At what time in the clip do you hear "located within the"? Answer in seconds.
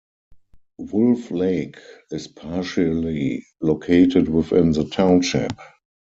3.61-4.85